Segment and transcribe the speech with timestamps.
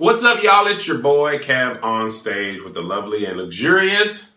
[0.00, 0.66] What's up, y'all?
[0.66, 4.32] It's your boy KevOnStage with the lovely and luxurious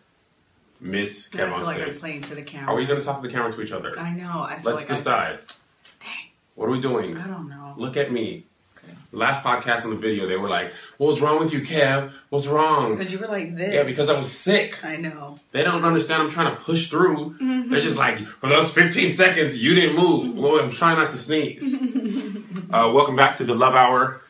[0.78, 2.00] Miss I feel on like I'm stage.
[2.00, 2.74] playing to the camera.
[2.74, 3.98] Are we going to talk to the camera to each other?
[3.98, 4.42] I know.
[4.42, 5.38] I feel Let's like decide.
[5.38, 5.52] I.
[6.04, 6.28] Dang.
[6.54, 7.16] What are we doing?
[7.16, 7.72] I don't know.
[7.78, 8.44] Look at me.
[8.76, 8.92] Okay.
[9.12, 12.12] Last podcast on the video, they were like, "What's wrong with you, Kev?
[12.28, 13.72] What's wrong?" Because you were like this.
[13.72, 14.84] Yeah, because I was sick.
[14.84, 15.38] I know.
[15.52, 17.36] They don't understand I'm trying to push through.
[17.40, 17.70] Mm-hmm.
[17.70, 20.36] They're just like, for those 15 seconds, you didn't move.
[20.36, 21.72] Well, I'm trying not to sneeze.
[22.70, 24.20] uh, welcome back to the Love Hour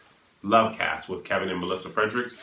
[0.45, 2.37] Love Cast with Kevin and Melissa Fredericks.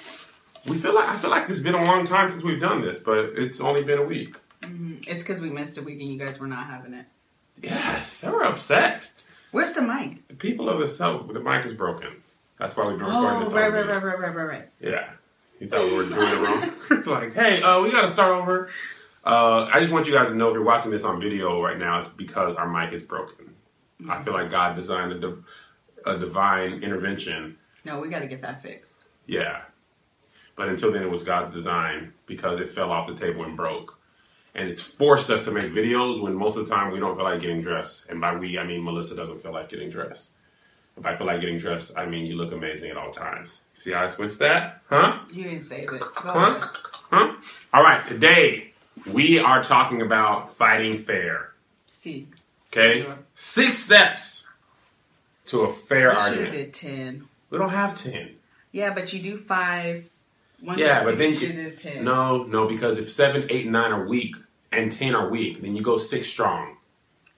[0.67, 2.99] We feel like I feel like it's been a long time since we've done this,
[2.99, 4.35] but it's only been a week.
[5.07, 7.05] It's because we missed a week and you guys were not having it.
[7.61, 9.11] Yes, they were upset.
[9.51, 10.27] Where's the mic?
[10.27, 12.21] The people of the South, the mic is broken.
[12.59, 13.53] That's why we've been recording Oh, this.
[13.53, 14.69] right, right, right, right, right, right, right.
[14.79, 15.09] Yeah.
[15.59, 17.03] You thought we were doing it wrong?
[17.05, 18.69] like, hey, uh, we got to start over.
[19.23, 21.77] Uh, I just want you guys to know if you're watching this on video right
[21.77, 23.53] now, it's because our mic is broken.
[24.09, 25.43] I feel like God designed a, div-
[26.05, 27.57] a divine intervention.
[27.83, 28.95] No, we got to get that fixed.
[29.25, 29.61] Yeah.
[30.55, 33.97] But until then, it was God's design because it fell off the table and broke.
[34.53, 37.23] And it's forced us to make videos when most of the time we don't feel
[37.23, 38.05] like getting dressed.
[38.09, 40.29] And by we, I mean Melissa doesn't feel like getting dressed.
[40.97, 43.61] If I feel like getting dressed, I mean you look amazing at all times.
[43.73, 44.81] See how I switched that?
[44.89, 45.19] Huh?
[45.31, 46.01] You didn't save it.
[46.01, 46.39] Go Huh?
[46.57, 46.63] ahead.
[47.09, 47.33] Huh?
[47.73, 48.73] All right, today
[49.09, 51.53] we are talking about fighting fair.
[51.87, 52.27] See.
[52.73, 53.07] Okay?
[53.33, 54.47] Six steps
[55.45, 56.51] to a fair We should have argument.
[56.51, 57.27] did 10.
[57.51, 58.29] We don't have 10.
[58.71, 60.05] Yeah, but you do five.
[60.61, 62.03] One Yeah, but then you should you, have did 10.
[62.03, 64.35] no, no, because if seven, eight, nine are weak
[64.71, 66.77] and 10 are weak, then you go six strong.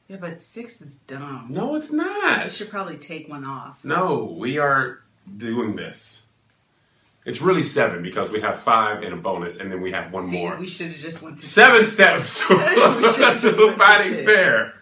[0.08, 1.48] Yeah, but six is dumb.
[1.50, 2.46] No, it's not.
[2.46, 3.80] You should probably take one off.
[3.84, 5.00] No, we are
[5.38, 6.26] doing this.
[7.26, 10.26] It's really seven because we have five and a bonus, and then we have one
[10.26, 10.58] See, more.
[10.58, 12.56] we should have just went to Seven steps to
[13.40, 14.74] just fighting fair.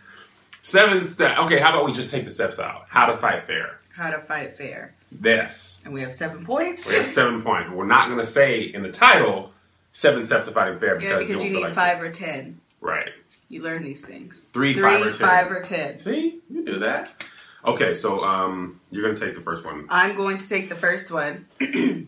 [0.63, 1.39] Seven steps.
[1.41, 2.85] Okay, how about we just take the steps out?
[2.89, 3.77] How to fight fair.
[3.95, 4.95] how to fight fair.
[5.11, 5.79] This.
[5.83, 6.87] And we have seven points.
[6.87, 7.69] We have seven points.
[7.71, 9.51] We're not going to say in the title
[9.93, 12.59] seven steps to fighting fair yeah, because, because don't you need like five or ten.
[12.79, 13.09] Right.
[13.49, 14.39] You learn these things.
[14.53, 15.13] Three, Three, five, or ten.
[15.13, 15.99] five, or ten.
[15.99, 17.25] See, you do that.
[17.65, 19.85] Okay, so um, you're going to take the first one.
[19.89, 21.45] I'm going to take the first one.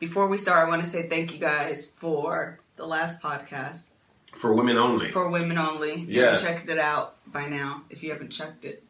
[0.00, 3.84] Before we start, I want to say thank you guys for the last podcast
[4.34, 5.10] For women only.
[5.10, 5.92] for women only.
[5.92, 6.32] If you Yeah.
[6.32, 8.82] haven't checked it out by now, if you haven't checked it,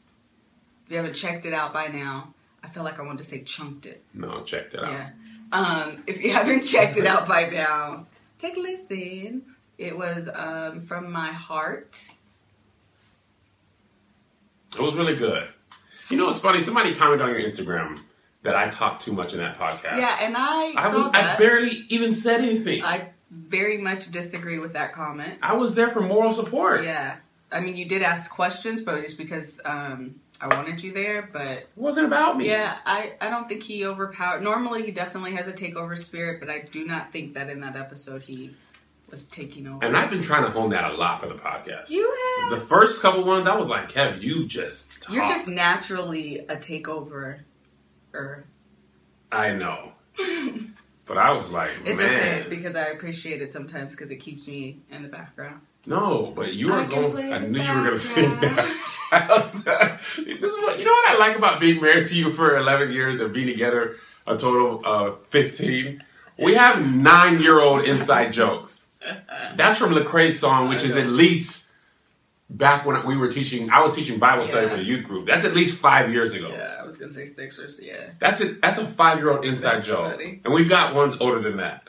[0.87, 2.35] if you haven't checked it out by now,
[2.69, 4.03] I felt like I wanted to say chunked it.
[4.13, 4.93] no, check that out.
[4.93, 5.11] Yeah.
[5.53, 8.07] Um, if you haven't checked it out by now,
[8.39, 9.43] take a listen.
[9.79, 12.09] It was um, from my heart.
[14.75, 15.49] It was really good.
[16.11, 16.63] You know, it's funny.
[16.63, 17.99] Somebody commented on your Instagram
[18.43, 19.97] that I talked too much in that podcast.
[19.97, 22.83] Yeah, and I I, saw was, I barely even said anything.
[22.83, 25.39] I, I very much disagree with that comment.
[25.43, 26.85] I was there for moral support.
[26.85, 27.17] Yeah.
[27.51, 31.29] I mean, you did ask questions, but just because um, I wanted you there.
[31.33, 32.47] But It wasn't about me.
[32.49, 34.43] yeah, I, I don't think he overpowered.
[34.43, 37.77] Normally, he definitely has a takeover spirit, but I do not think that in that
[37.77, 38.55] episode he
[39.11, 39.85] was taking over.
[39.85, 41.89] And I've been trying to hone that a lot for the podcast.
[41.91, 42.51] you have.
[42.61, 45.15] The first couple ones, I was like, Kev, you just talk.
[45.15, 47.41] You're just naturally a takeover.
[48.15, 48.45] Er.
[49.33, 49.93] I know.
[51.07, 52.41] but I was like, It's man.
[52.41, 55.61] okay because I appreciate it sometimes because it keeps me in the background.
[55.89, 57.13] No, but you I were going.
[57.13, 58.67] play I the knew you were going to sing that.
[60.17, 60.91] this is what you know.
[60.93, 63.97] What I like about being married to you for eleven years and being together
[64.27, 66.05] a total of fifteen.
[66.39, 68.87] We have nine-year-old inside jokes.
[69.57, 71.69] That's from Lecrae's song, which is at least
[72.51, 73.71] back when we were teaching.
[73.71, 75.27] I was teaching Bible study for the youth group.
[75.27, 76.51] That's at least five years ago.
[76.51, 77.81] Yeah, I was gonna say six Sixers.
[77.83, 78.11] Yeah.
[78.21, 80.41] That's a that's a five-year-old inside That's joke, funny.
[80.45, 81.89] and we've got ones older than that.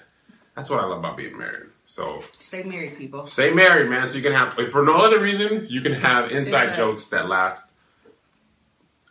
[0.55, 1.69] That's what I love about being married.
[1.99, 3.25] So Stay married, people.
[3.27, 4.07] Stay married, man.
[4.07, 6.75] So you can have, if for no other reason, you can have inside Inside.
[6.77, 7.65] jokes that last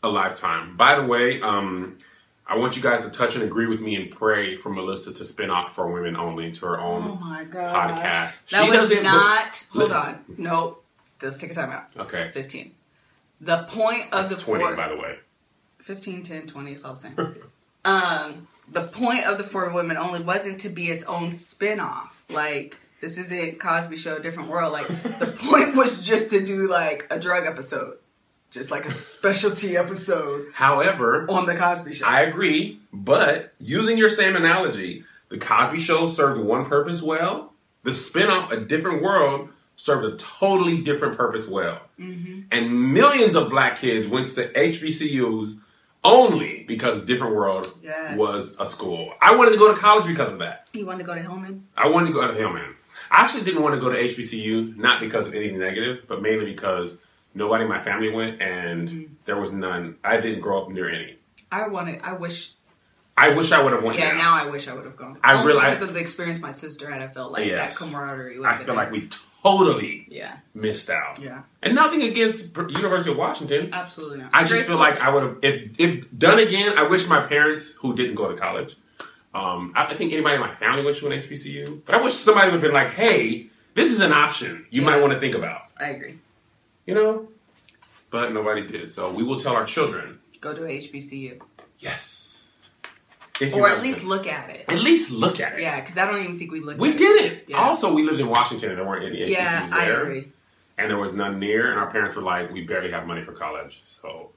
[0.02, 0.74] a lifetime.
[0.76, 1.98] By the way, um,
[2.46, 5.24] I want you guys to touch and agree with me and pray for Melissa to
[5.24, 7.74] spin off for women only to her Oh own my god.
[7.98, 8.48] podcast.
[8.48, 9.66] That she was not.
[9.70, 9.96] hold Listen.
[9.96, 10.24] on.
[10.38, 10.84] Nope.
[11.20, 11.88] Let's take a time out.
[11.98, 12.72] Okay, 15.
[13.42, 15.18] The point of that's the twenty, four, by the way.
[15.80, 17.36] 15, 10, 20, it's all the same.
[17.84, 22.17] um, the point of the For Women Only wasn't to be its own spin off.
[22.30, 24.72] Like, this isn't Cosby Show, Different World.
[24.72, 27.98] Like, the point was just to do, like, a drug episode.
[28.50, 32.06] Just like a specialty episode However, on the Cosby Show.
[32.06, 37.52] I agree, but using your same analogy, the Cosby Show served one purpose well.
[37.82, 41.82] The spin-off, A Different World, served a totally different purpose well.
[41.98, 42.40] Mm-hmm.
[42.50, 45.58] And millions of black kids went to HBCUs
[46.08, 48.16] only because Different World Yes.
[48.18, 49.12] was a school.
[49.20, 50.68] I wanted to go to college because of that.
[50.72, 51.66] you wanted to go to Hillman?
[51.76, 52.74] I wanted to go to Hillman.
[53.10, 56.44] I actually didn't want to go to HBCU, not because of anything negative, but mainly
[56.46, 56.98] because
[57.34, 59.12] nobody in my family went and Mm-hmm.
[59.24, 59.96] there was none.
[60.04, 61.16] I didn't grow up near any.
[61.50, 62.52] I wanted, I wish
[63.16, 63.98] I wish I would have went.
[63.98, 64.18] Yeah, now.
[64.18, 65.18] now I wish I would have gone.
[65.24, 67.02] I Only realize- because of the experience my sister had.
[67.02, 67.76] I felt like Yes.
[67.78, 68.38] that camaraderie.
[68.44, 69.08] I feel like we
[69.42, 71.20] totally Yeah, missed out.
[71.20, 73.72] yeah, And nothing against University of Washington.
[73.72, 74.30] absolutely not.
[74.32, 76.76] I just feel like I would have, if if done again.
[76.78, 78.76] I wish my parents, who didn't go to college,
[79.34, 82.14] um, I, I think anybody in my family went to an HBCU, but I wish
[82.14, 84.86] somebody would have been like, "Hey, this is an option you Yeah.
[84.90, 86.18] might want to think about," I agree.
[86.86, 87.28] you know.
[88.10, 91.40] But nobody did, so we will tell our children, Go to HBCU,
[91.78, 92.27] yes,
[93.40, 94.64] If or at least look at it.
[94.68, 95.60] at least look at it.
[95.62, 96.80] Yeah, because I don't even think we looked.
[96.80, 96.90] At it.
[96.92, 97.44] We did it.
[97.48, 97.58] Yeah.
[97.58, 100.32] Also, we lived in Washington, and there weren't any HBCUs Yeah, I there, agree.
[100.76, 101.70] and there was none near.
[101.70, 104.30] And our parents were like, "We barely have money for college," so.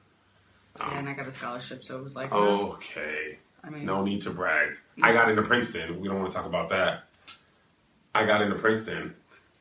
[0.77, 3.37] Yeah, um, and I got a scholarship, so it was like, oh, Okay.
[3.63, 4.69] I mean, No need to brag.
[5.03, 5.99] I got into Princeton.
[5.99, 7.03] We don't want to talk about that.
[8.15, 9.13] I got into Princeton.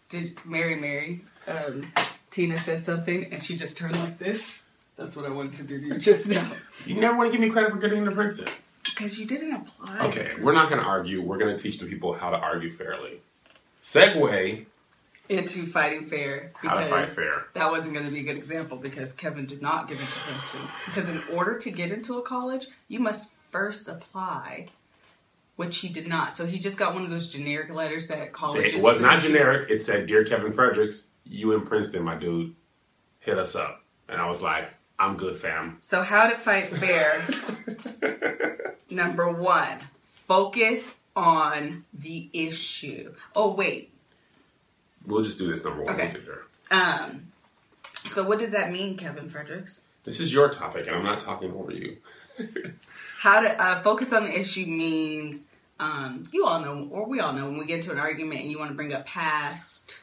[0.08, 1.24] did Mary Mary?
[1.46, 1.90] Um,
[2.30, 4.62] Tina said something, and she just turned like this.
[4.96, 6.50] That's what I wanted to do to you just now.
[6.86, 8.46] You never want to give me credit for getting into Princeton.
[8.84, 10.06] Because you didn't apply.
[10.06, 11.20] Okay, we're not going to argue.
[11.22, 13.20] We're going to teach the people how to argue fairly.
[13.80, 14.66] Segue
[15.28, 16.52] Into fighting fair.
[16.54, 17.46] how to fight fair.
[17.54, 20.60] That wasn't going to be a good example because Kevin did not get into Princeton.
[20.86, 24.66] Because in order to get into a college, you must first apply,
[25.56, 26.34] which he did not.
[26.34, 28.74] So he just got one of those generic letters that colleges.
[28.74, 29.70] It was not send generic.
[29.70, 32.54] It said, "Dear Kevin Fredericks, you in Princeton, my dude,
[33.20, 37.24] hit us up." And I was like, "I'm good, fam." So how to fight fair?
[38.90, 39.78] Number one,
[40.26, 43.14] focus on the issue.
[43.34, 43.92] Oh wait,
[45.06, 45.94] We'll just do this number one.
[45.94, 46.12] Okay.
[46.12, 46.78] We'll get there.
[46.78, 47.32] um,
[48.08, 49.82] so what does that mean, Kevin Fredericks?
[50.04, 51.96] This is your topic, and I'm not talking over you.
[53.18, 55.44] How to uh, focus on the issue means
[55.78, 58.50] um, you all know, or we all know, when we get into an argument and
[58.50, 60.00] you want to bring up past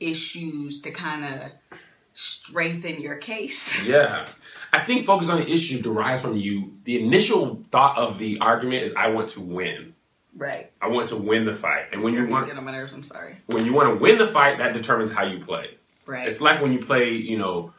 [0.00, 1.78] issues to kind of
[2.12, 3.84] strengthen your case.
[3.86, 4.26] Yeah.
[4.74, 6.78] I think focus on the issue derives from you.
[6.84, 9.94] The initial thought of the argument is I want to win.
[10.34, 10.70] Right.
[10.80, 11.86] I want to win the fight.
[11.92, 12.94] And when you want on my nerves.
[12.94, 13.36] I'm sorry.
[13.46, 15.76] when you want to win the fight, that determines how you play.
[16.06, 16.26] Right.
[16.26, 17.74] It's like when you play, you know,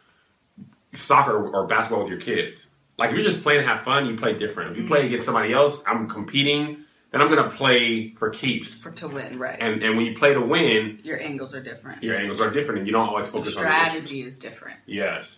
[0.94, 2.68] soccer or basketball with your kids.
[2.98, 4.72] Like if you're just playing to have fun, you play different.
[4.72, 4.94] If you mm-hmm.
[4.94, 8.82] play against somebody else, I'm competing, then I'm gonna play for keeps.
[8.82, 9.38] for to win.
[9.38, 9.58] Right.
[9.60, 12.02] And and when you play to win, your angles are different.
[12.02, 14.80] your angles are different and you don't always focus on the strategy is different.
[14.88, 15.38] Yes.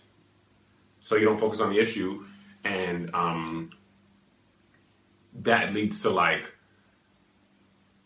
[1.00, 2.24] So you don't focus on the issue,
[2.64, 3.70] and um,
[5.42, 6.50] that leads to like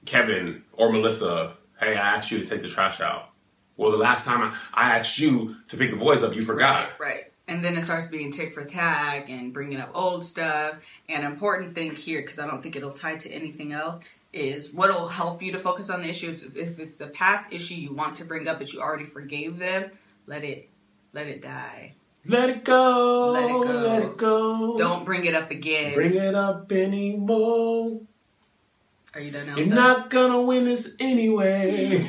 [0.05, 1.55] Kevin or Melissa.
[1.78, 3.31] Hey, I asked you to take the trash out.
[3.76, 6.90] Well, the last time I, I asked you to pick the boys up, you forgot.
[7.00, 7.30] Right.
[7.50, 10.76] And then it starts being tick for tag and bringing up old stuff.
[11.08, 13.99] And important thing here, because I don't think it'll tie to anything else,
[14.32, 16.31] is what will help you to focus on the issue.
[16.31, 19.58] If, if it's a past issue you want to bring up but you already forgave
[19.58, 19.91] them,
[20.26, 20.69] let it
[21.12, 21.94] let it die.
[22.25, 23.31] Let it go.
[23.32, 23.88] Let it go.
[23.88, 24.79] Let it go.
[24.79, 25.94] Don't bring it up again.
[25.94, 28.02] bring it up anymore.
[29.15, 29.57] Are you done now?
[29.57, 32.07] You're not gonna win this anyway.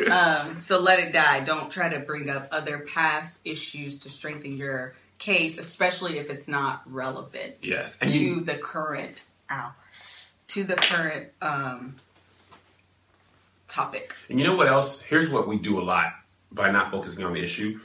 [0.10, 1.40] Um, so let it die.
[1.40, 6.48] Don't try to bring up other past issues to strengthen your case, especially if it's
[6.48, 9.72] not relevant yes, and to you, the current ow,
[10.48, 11.94] to the current um,
[13.68, 14.16] topic.
[14.28, 15.00] And you know what else?
[15.00, 16.12] Here's what we do a lot
[16.50, 17.78] by not focusing on the issue.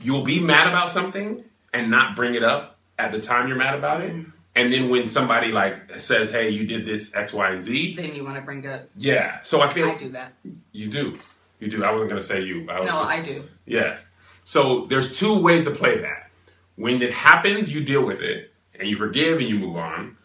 [0.00, 3.74] You'll be mad about something and not bring it up at the time you're mad
[3.74, 4.14] about it.
[4.54, 8.14] And then when somebody like says, "Hey, you did this X, Y, and Z," Then
[8.14, 8.88] you want to bring up.
[8.96, 9.40] yeah.
[9.42, 10.34] So I feel I do that.
[10.72, 11.18] you do,
[11.58, 11.82] you do.
[11.84, 12.68] I wasn't gonna say you.
[12.68, 13.44] I was No, just- I do.
[13.66, 14.06] Yes.
[14.44, 16.30] So there's two ways to play that.
[16.76, 20.16] When it happens, you deal with it and you forgive and you move on.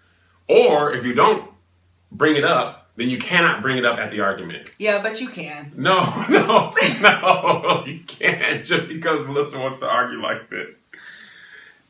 [0.48, 1.50] Or if you don't
[2.12, 4.72] bring it up, then you cannot bring it up at the argument.
[4.79, 5.72] Yeah, but you can.
[5.75, 10.77] No, no, no, you can't just because Melissa wants to argue like this.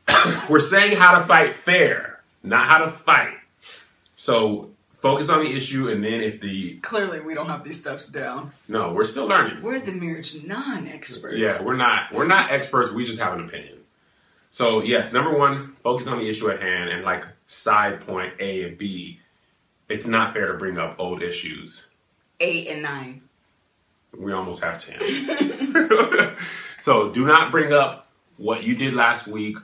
[0.50, 3.34] We're saying how to fight fair, not how to fight.
[4.14, 8.08] So focus on the issue, and then if the Clearly, we don't have these steps
[8.08, 8.52] down.
[8.68, 9.62] no, we're still learning.
[9.62, 11.36] We're the marriage non-experts.
[11.36, 12.90] Yeah, we're not we're not experts.
[12.90, 13.78] We just have an opinion.
[14.50, 18.64] So yes, number one, focus on the issue at hand, and like side point A
[18.64, 19.20] and B.
[19.88, 21.86] It's not fair to bring up old issues.
[22.40, 23.22] Eight and nine.
[24.16, 26.36] We almost have 10.
[26.78, 29.56] so do not bring up what you did last week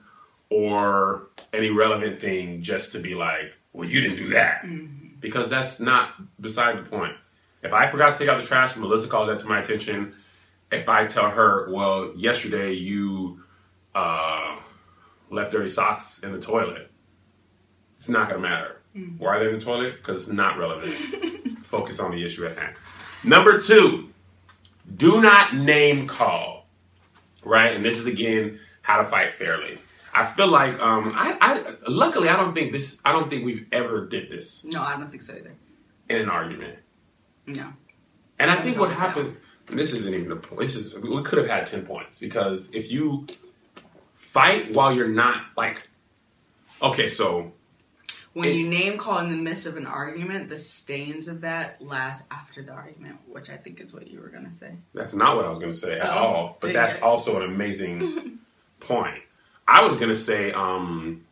[0.55, 4.65] or any relevant thing just to be like, well, you didn't do that.
[5.19, 7.17] Because that's not beside the point.
[7.65, 10.15] If I forgot to take out the trash, Melissa calls that to my attention.
[10.71, 13.43] If I tell her, well, yesterday you
[13.97, 14.57] uh,
[15.29, 16.89] left dirty socks in the toilet,
[17.97, 18.81] it's not going to matter.
[19.19, 19.97] Why are they in the toilet?
[19.97, 20.93] Because it's not relevant.
[21.63, 22.77] Focus on the issue at hand.
[23.25, 24.11] Number two,
[24.97, 26.69] do not name call.
[27.43, 27.75] Right?
[27.75, 29.79] And this is again how to fight fairly.
[30.15, 32.99] I feel like um, I, I luckily I don't think this.
[33.05, 35.55] I don't think we've ever did this No, I don't think so either.
[36.09, 36.79] in an argument.
[37.47, 37.73] No.
[38.39, 39.39] And I think what happens.
[39.69, 40.61] And this isn't even a point.
[40.61, 43.27] This is we could have had ten points because if you
[44.17, 45.89] fight while you're not like,
[46.83, 47.53] okay, so
[48.35, 51.81] When It- you name call in the midst of an argument, the stains of that
[51.81, 54.73] last after the argument, which I think is what you were gonna say.
[54.93, 56.59] That's not what I was going to say at Oh, all.
[56.61, 57.03] But dang that's it.
[57.05, 58.41] also an amazing
[58.81, 59.23] point.
[59.67, 61.25] I was going to say um,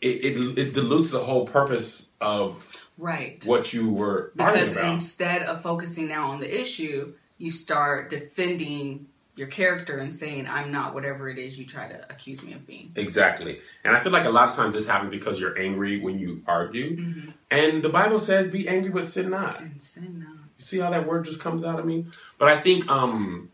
[0.00, 2.64] it, it it dilutes the whole purpose of
[2.96, 3.44] Right.
[3.44, 4.94] what you were arguing Because about.
[4.94, 10.70] instead of focusing now on the issue, you start defending your character and saying, I'm
[10.70, 12.92] not whatever it is you try to accuse me of being.
[12.94, 13.58] Exactly.
[13.82, 16.42] And I feel like a lot of times this happens because you're angry when you
[16.46, 16.96] argue.
[16.96, 17.30] Mm-hmm.
[17.50, 19.60] And the Bible says, be angry but sin not.
[19.60, 20.44] And sin now.
[20.56, 22.06] You see how that word just comes out of me?
[22.38, 23.50] But I think, um,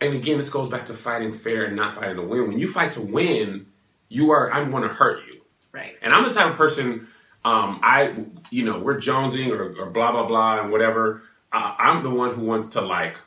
[0.00, 2.48] and again, this goes back to fighting fair and not fighting to win.
[2.48, 3.66] When you fight to win,
[4.08, 5.40] you are, I'm going to hurt you.
[5.72, 5.96] Right.
[6.02, 7.08] And I'm the type of person,
[7.44, 8.14] um, I,
[8.50, 11.22] you know, we're jonesing or, or blah, blah, blah, and whatever.
[11.52, 13.18] Uh, I'm the one who wants to like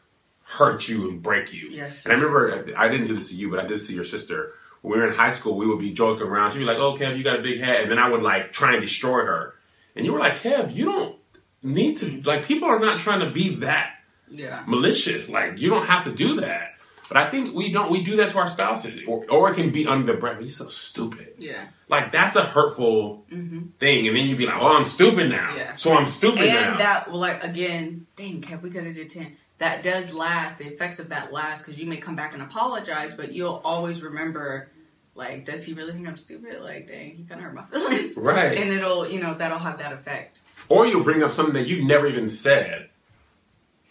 [0.43, 1.69] hurt you and break you.
[1.69, 2.03] Yes.
[2.05, 4.53] And I remember, I didn't do this to you, but I did see your sister.
[4.81, 6.51] When we were in high school, we would be joking around.
[6.51, 7.81] She'd be like, oh, Kev, you got a big head.
[7.81, 9.55] And then I would like try and destroy her.
[9.95, 11.17] And you were like, Kev, you don't
[11.61, 13.95] need to, like, people are not trying to be that
[14.31, 14.63] Yeah.
[14.67, 15.29] malicious.
[15.29, 16.75] Like, you don't have to do that.
[17.07, 19.01] But I think we don't, we do that to our spouses.
[19.07, 20.39] Or, or it can be under the breath.
[20.41, 21.33] You're so stupid.
[21.39, 21.65] Yeah.
[21.87, 23.69] Like that's a hurtful mm-hmm.
[23.79, 25.75] thing, and then you'd be like, "Oh, I'm stupid now." Yeah.
[25.75, 26.77] So I'm stupid And now.
[26.77, 29.35] that, well, like, again, dang, Kev, we could have did 10.
[29.57, 30.59] That does last.
[30.59, 34.03] The effects of that last because you may come back and apologize, but you'll always
[34.03, 34.69] remember,
[35.15, 36.61] like, does he really think I'm stupid?
[36.61, 38.17] Like, dang, he kind of hurt my feelings.
[38.17, 38.55] Right.
[38.55, 40.41] And it'll, you know, that'll have that effect.
[40.69, 42.88] or you'll bring up something that you never even said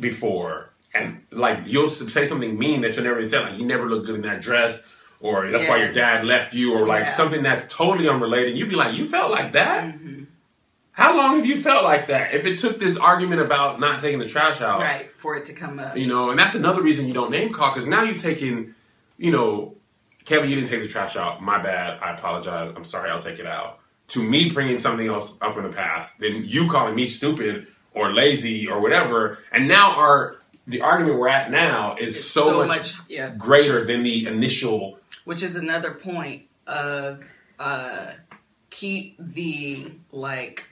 [0.00, 3.43] before, and like you'll say something mean that you never said.
[3.43, 4.83] Like you never look good in that dress,
[5.21, 7.12] or that's why your dad left you, or like Yeah.
[7.12, 8.57] something that's totally unrelated.
[8.57, 10.25] You'd be like, "You felt like that." Mm-hmm.
[10.93, 12.35] How long have you felt like that?
[12.35, 15.11] If it took this argument about not taking the trash out, Right.
[15.17, 15.97] For it to come up.
[15.97, 18.75] you know, and that's another reason you don't name call because now you've taken,
[19.17, 19.75] you know,
[20.25, 21.40] Kevin, you didn't take the trash out.
[21.40, 22.00] My bad.
[22.02, 22.73] I apologize.
[22.75, 23.11] I'm sorry.
[23.11, 23.78] I'll take it out.
[24.09, 28.12] To me, bringing something else up in the past, then you calling me stupid or
[28.12, 32.95] lazy or whatever, and now our the argument we're at now is It's so, much,
[33.09, 33.30] yeah.
[33.30, 34.99] greater than the initial.
[35.25, 37.25] Which is another point of
[37.59, 38.12] uh,
[38.68, 40.68] keep the, like,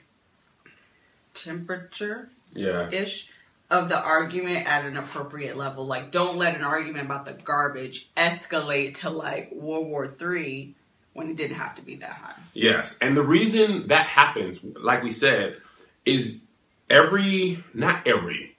[1.33, 3.31] temperature Yeah, ish
[3.69, 5.85] of the argument at an appropriate level.
[5.85, 10.75] Like, don't let an argument about the garbage escalate to like World War Three
[11.13, 12.35] when it didn't have to be that high.
[12.53, 15.57] yes, and the reason that happens, like we said,
[16.05, 16.39] is
[16.89, 18.55] every not every.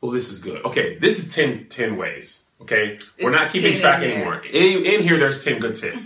[0.00, 0.64] Well, this is good.
[0.64, 2.42] Okay, this is 10, 10 ways.
[2.60, 4.42] Okay, we're not keeping 10 track in anymore.
[4.44, 6.04] In, in here, there's ten good tips.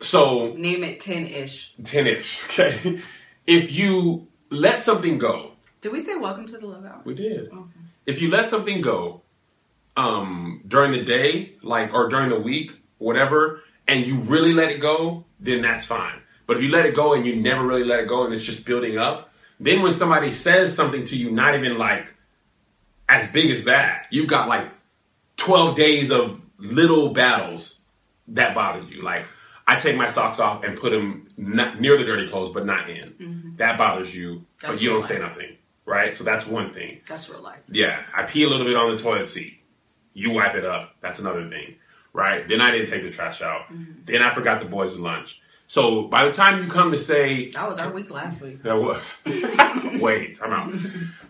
[0.00, 1.74] So Name it ten ish.
[1.82, 3.00] 10 ish, okay?
[3.46, 7.00] If you let something go, Did we say welcome to the love hour?
[7.04, 7.48] we did.
[7.48, 7.58] Okay.
[8.06, 9.22] If you let something go
[9.96, 14.80] um, during the day, like, or during the week, whatever, and you really let it
[14.80, 16.20] go, then that's fine.
[16.46, 18.44] But if you let it go and you never really let it go and it's
[18.44, 19.31] just building up,
[19.62, 22.06] then when somebody says something to you, not even like
[23.08, 24.68] as big as that, you've got like
[25.36, 27.80] 12 days of little battles
[28.28, 29.02] that bothered you.
[29.02, 29.26] Like,
[29.66, 32.90] I take my socks off and put them not, near the dirty clothes, but not
[32.90, 33.10] in.
[33.10, 33.56] Mm-hmm.
[33.56, 36.14] That bothers you, That's but you don't say nothing, right?
[36.16, 37.00] So that's one thing.
[37.06, 37.60] That's real life.
[37.70, 39.60] Yeah, I pee a little bit on the toilet seat.
[40.14, 40.96] You wipe it up.
[41.00, 41.76] That's another thing,
[42.12, 42.48] right?
[42.48, 43.72] Then I didn't take the trash out.
[43.72, 44.04] Mm-hmm.
[44.04, 45.41] Then I forgot the boys' lunch.
[45.72, 48.62] So by the time you come to say That was our week last week.
[48.62, 49.22] that was.
[50.02, 50.70] Wait, I'm out.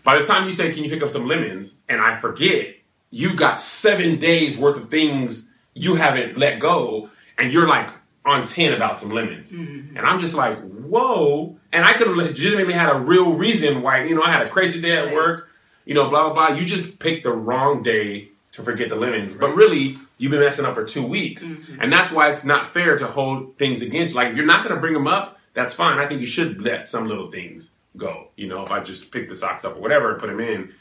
[0.03, 2.75] By the time you say, "Can you pick up some lemons?" and I forget,
[3.09, 7.89] you've got seven days worth of things you haven't let go, and you're like
[8.25, 9.95] on ten about some lemons, mm-hmm.
[9.95, 14.03] and I'm just like, "Whoa!" And I could have legitimately had a real reason why.
[14.03, 15.47] You know, I had a crazy day at work.
[15.85, 16.57] You know, blah blah blah.
[16.57, 19.99] You just picked the wrong day to forget the lemons, but really.
[20.23, 21.81] You've been messing up for two weeks, mm-hmm.
[21.81, 24.13] and that's why it's not fair to hold things against.
[24.13, 24.15] you.
[24.15, 25.99] Like, if you're not going to bring them up, that's fine.
[25.99, 28.29] I think you should let some little things go.
[28.37, 30.73] You know, if I just pick the socks up or whatever and put them in,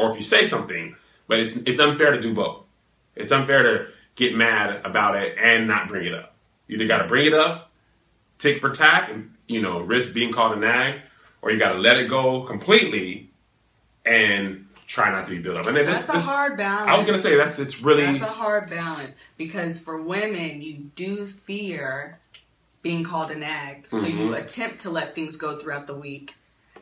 [0.00, 0.96] or if you say something,
[1.28, 2.64] but it's it's unfair to do both.
[3.14, 3.86] It's unfair to
[4.16, 6.34] get mad about it and not bring it up.
[6.66, 7.70] You either got to bring it up,
[8.38, 11.02] tick for tack, and you know risk being called a nag,
[11.40, 13.30] or you got to let it go completely
[14.04, 15.66] and try not to be built up.
[15.66, 16.90] And That's a hard balance.
[16.90, 20.90] I was gonna say that's it's really That's a hard balance because for women, you
[20.96, 22.18] do fear
[22.82, 24.38] being called a nag, so you Mhm.
[24.42, 26.36] attempt to let things go throughout the week,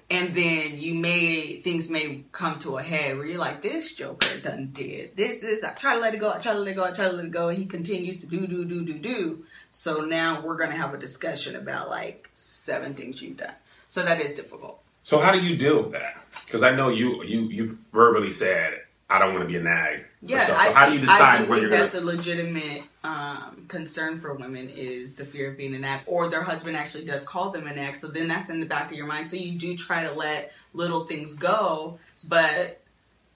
[0.08, 4.38] and then you may things may come to a head where you're like, this Joker
[4.40, 5.64] done did this, this.
[5.64, 7.12] I try to let it go, I try to let it go, I try to
[7.16, 9.44] let it go, and he continues to do, do, do, do, do.
[9.72, 13.54] So now we're gonna have a discussion about like seven things you've done.
[13.88, 14.80] So that is difficult.
[15.06, 16.16] So how do you deal with that?
[16.44, 20.04] Because I know you you you've verbally said I don't want to be a nag.
[20.20, 22.04] Yeah, so I, how do you think- I decide do when think that's gonna?
[22.04, 26.42] a legitimate um, concern for women is the fear of being an act, or their
[26.42, 27.98] husband actually does call them an act.
[27.98, 29.26] So then that's in the back of your mind.
[29.26, 32.82] So you do try to let little things go, but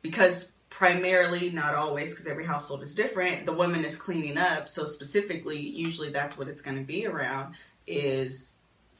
[0.02, 4.68] because primarily, not always, because every household is different, the woman is cleaning up.
[4.68, 7.54] So specifically, usually that's what it's going to be around
[7.86, 8.49] is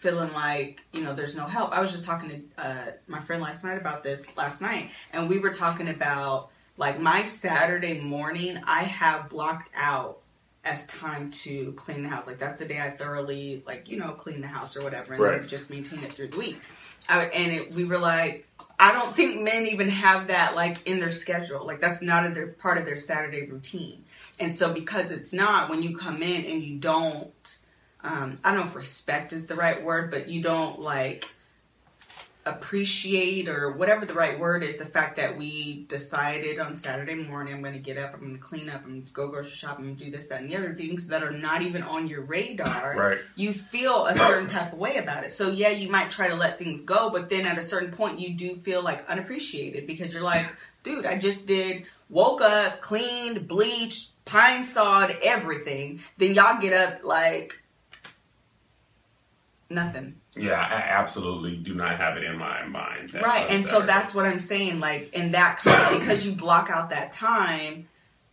[0.00, 1.72] feeling like you know there's no help.
[1.72, 5.28] I was just talking to uh, my friend last night about this last night, and
[5.28, 8.58] we were talking about like my Saturday morning.
[8.64, 10.18] I have blocked out
[10.64, 12.26] as time to clean the house.
[12.26, 15.22] Like that's the day I thoroughly like you know clean the house or whatever, and
[15.22, 15.40] Right.
[15.40, 16.60] then just maintain it through the week.
[17.08, 18.46] I, and it, we were like,
[18.78, 21.66] I don't think men even have that like in their schedule.
[21.66, 24.04] Like that's not in their part of their Saturday routine.
[24.38, 27.58] And so because it's not, when you come in and you don't,
[28.02, 31.34] um, I don't know if respect is the right word, but you don't like
[32.46, 37.52] appreciate or whatever the right word is the fact that we decided on Saturday morning
[37.52, 39.52] I'm going to get up, I'm going to clean up, I'm going to go grocery
[39.52, 41.82] shop, I'm going to do this, that, and the other things that are not even
[41.82, 43.18] on your radar Right.
[43.36, 45.32] you feel a certain type of way about it.
[45.32, 48.18] So yeah, you might try to let things go, but then at a certain point
[48.18, 50.48] you do feel like unappreciated because you're like,
[50.82, 56.00] dude, I just did woke up, cleaned, bleached, Pine-Sol'd, everything.
[56.16, 57.60] Then y'all get up like
[59.70, 60.16] nothing.
[60.36, 63.14] Yeah, I absolutely do not have it in my mind.
[63.14, 63.46] right.
[63.48, 64.80] And so that's what I'm saying.
[64.80, 67.88] Like in that kind of, because you block out that time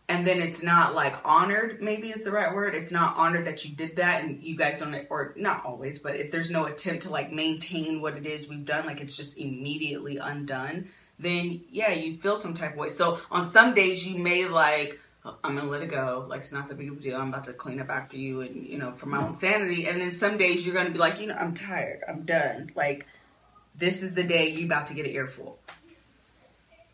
[0.08, 3.64] and then it's not like honored maybe is the right word it's not honored that
[3.64, 7.02] you did that and you guys don't or not always but if there's no attempt
[7.02, 11.90] to like maintain what it is we've done like it's just immediately undone then yeah
[11.90, 14.96] you feel some type of way so on some days you may like "Oh,
[15.44, 17.44] i'm gonna let it go like it's not that big of a deal i'm about
[17.44, 20.38] to clean up after you and you know for my own sanity and then some
[20.38, 23.06] days you're gonna be like you know i'm tired i'm done like
[23.74, 25.58] this is the day you about to get an earful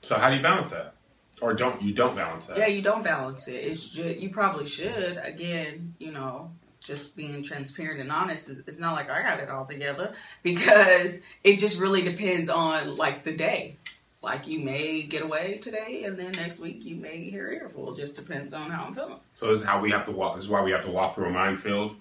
[0.03, 0.95] So how do you balance that?
[1.41, 2.57] Or don't you don't balance that?
[2.59, 3.55] Yeah, you don't balance it.
[3.55, 5.19] It's just, you probably should.
[5.23, 8.49] Again, you know, just being transparent and honest.
[8.49, 12.97] It's it's not like I got it all together because it just really depends on
[12.97, 13.79] like the day.
[14.25, 17.93] Like you may get away today, and then next week you may hear earful.
[17.93, 19.21] It just depends on how I'm feeling.
[19.35, 20.37] So this is how we have to walk.
[20.37, 21.97] This is why we have to walk through a minefield.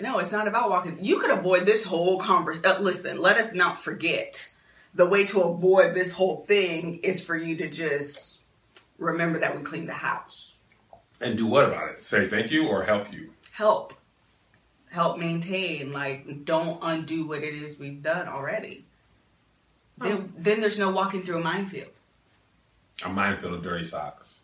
[0.00, 0.98] No, it's not about walking.
[1.00, 2.66] You could avoid this whole conversation.
[2.66, 4.52] Uh, listen, let us not forget.
[4.94, 8.40] The way to avoid this whole thing is for you to just
[8.98, 10.54] remember that we cleaned the house.
[11.20, 12.02] And do what about it?
[12.02, 13.30] Say thank you or help you.
[13.52, 13.94] help
[14.90, 18.86] help maintain like don't undo what it is we've done already
[19.98, 20.28] then, oh.
[20.36, 21.90] then there's no walking through a minefield
[23.04, 24.40] A minefield of dirty socks.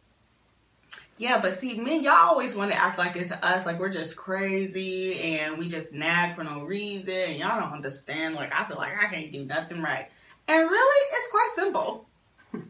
[1.19, 4.17] yeah but see men y'all always want to act like it's us like we're just
[4.17, 8.77] crazy and we just nag for no reason and y'all don't understand like i feel
[8.77, 10.09] like i can't do nothing right
[10.49, 12.07] and really it's quite simple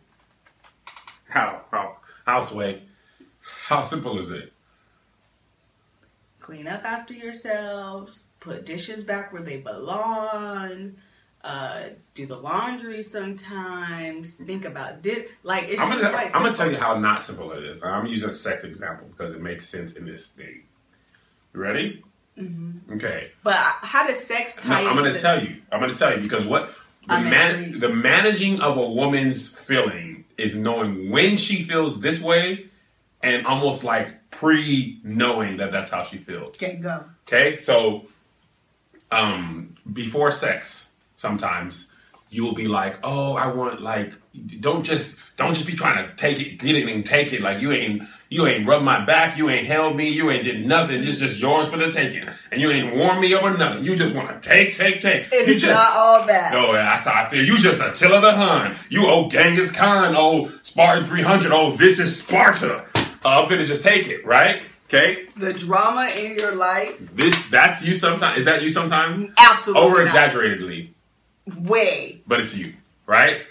[1.28, 2.82] How how how sway?
[3.66, 4.52] How simple is it?
[6.40, 10.94] clean up after yourselves, put dishes back where they belong,
[11.44, 16.42] uh, do the laundry sometimes, think about did like it's I'm just gonna, like I'm
[16.42, 17.84] gonna tell you how not simple it is.
[17.84, 20.62] I'm using a sex example because it makes sense in this thing.
[21.52, 22.02] You ready?
[22.38, 22.94] Mm-hmm.
[22.94, 23.30] Okay.
[23.44, 25.60] But how does sex No, tie I'm going to the- tell you.
[25.70, 26.74] I'm to tell you because what
[27.06, 32.66] the, man, the managing of a woman's feeling is knowing when she feels this way,
[33.22, 36.56] and almost like pre knowing that that's how she feels.
[36.56, 37.04] Okay, go.
[37.28, 38.06] Okay, so
[39.12, 40.88] um, before sex,
[41.24, 41.86] sometimes
[42.28, 44.12] you will be like, "Oh, I want like
[44.60, 47.40] don't just don't just be trying to take it, get it, and take it.
[47.40, 50.66] Like you ain't you ain't rubbed my back, you ain't held me, you ain't did
[50.66, 51.02] nothing.
[51.02, 53.84] It's just yours for the taking, and you ain't warmed me up or nothing.
[53.84, 55.28] You just want to take, take, take.
[55.32, 56.52] It's you just not all that.
[56.52, 57.44] No, yeah, that's how I feel.
[57.44, 58.76] You just Attila the Hun.
[58.90, 61.52] You old Genghis Khan, old Spartan 300.
[61.52, 62.84] Oh, this is Sparta.
[62.96, 64.60] Uh, I'm finna just take it, right?
[64.86, 65.26] Okay.
[65.36, 68.38] The drama in your life, This that's you sometimes.
[68.38, 69.30] Is that you sometimes?
[69.38, 70.93] absolutely Over exaggeratedly,
[71.46, 72.22] Way.
[72.26, 72.74] but it's you,
[73.06, 73.42] right?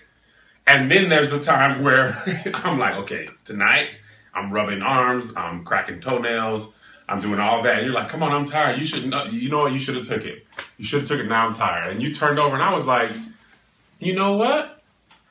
[0.65, 2.23] And then there's the time where
[2.55, 3.89] I'm like, okay, tonight
[4.33, 6.69] I'm rubbing arms, I'm cracking toenails,
[7.07, 8.79] I'm doing all that, and you're like, come on, I'm tired.
[8.79, 9.19] You should know.
[9.19, 9.73] Uh, you know what?
[9.73, 10.45] You should have took it.
[10.77, 11.27] You should have took it.
[11.27, 11.91] Now I'm tired.
[11.91, 13.11] And you turned over, and I was like,
[13.99, 14.81] you know what?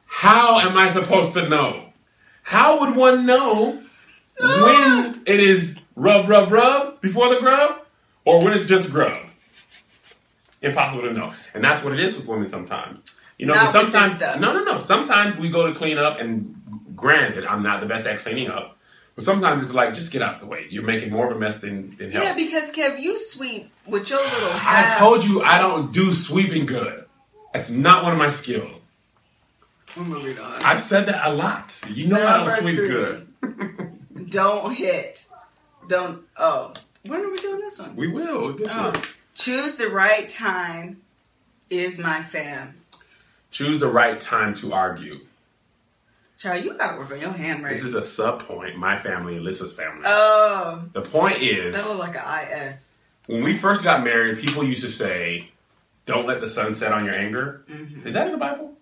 [0.06, 1.92] How am I supposed to know?
[2.42, 3.82] How would one know
[4.38, 7.84] when it is rub, rub, rub before the grub,
[8.24, 9.21] or when it's just grub?
[10.62, 11.32] Impossible to know.
[11.54, 13.02] And that's what it is with women sometimes.
[13.38, 14.78] You know, Not with this sometimes no, no, no.
[14.78, 16.54] Sometimes we go to clean up, and
[16.94, 18.78] granted, I'm not the best at cleaning up,
[19.14, 20.66] but sometimes it's like just get out the way.
[20.70, 22.24] You're making more of a mess than, than help.
[22.24, 24.50] Yeah, because Kev, you sweep with your little.
[24.52, 27.06] I told you I don't do sweeping good.
[27.52, 28.96] That's not one of my skills.
[29.96, 30.62] We're moving on.
[30.62, 31.78] I've said that a lot.
[31.90, 32.88] You know I don't sweep three.
[32.88, 34.30] good.
[34.30, 35.26] Don't hit.
[35.88, 36.22] Don't.
[36.36, 36.72] Oh,
[37.04, 37.96] when are we doing this one?
[37.96, 38.50] We will.
[38.50, 38.92] eventually.
[38.94, 39.02] Oh.
[39.34, 41.00] Choose the right time.
[41.70, 42.74] Is my fam.
[43.50, 45.20] Choose the right time to argue.
[46.38, 47.76] Child, you gotta work on your handwriting.
[47.78, 48.76] This is a sub point.
[48.76, 50.02] My family, Alyssa's family.
[50.04, 52.92] oh, the point is, that was like an IS.
[53.28, 55.50] when we first got married, people used to say,
[56.04, 58.04] "Don't let the sun set on your anger." Mhm.
[58.04, 58.76] Is that in the Bible?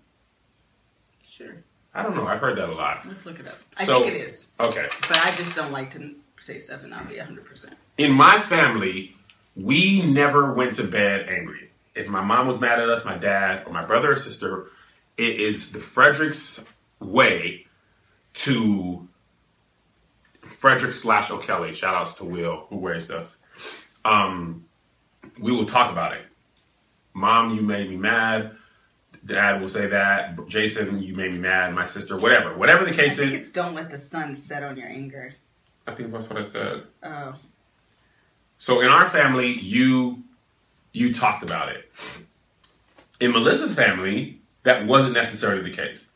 [1.28, 1.62] Sure.
[1.94, 2.26] I don't know.
[2.26, 3.06] I've heard that a lot.
[3.06, 3.58] Let's look it up.
[3.76, 4.86] I So- think it is, Okay.
[5.08, 7.74] but I just don't like to say stuff and not be 100%.
[7.98, 9.16] In my family,
[9.60, 11.70] we never went to bed angry.
[11.94, 14.68] If my mom was mad at us, my dad, or my brother or sister,
[15.16, 16.64] it is the Frederick's
[16.98, 17.66] way
[18.32, 19.08] to
[20.42, 21.74] Frederick slash O'Kelly.
[21.74, 23.38] Shout outs to Will who raised us.
[24.04, 24.66] Um,
[25.38, 26.22] we will talk about it.
[27.12, 28.52] Mom, you made me mad.
[29.26, 30.46] Dad will say that.
[30.48, 31.74] Jason, you made me mad.
[31.74, 33.40] My sister, whatever, whatever the I case think is.
[33.40, 35.34] it's don't let the sun set on your anger.
[35.86, 36.84] I think that's what I said.
[37.02, 37.34] Oh,
[38.60, 40.22] So in our family, you
[40.92, 41.90] you talked about it.
[43.18, 46.08] In Melissa's family, that wasn't necessarily the case.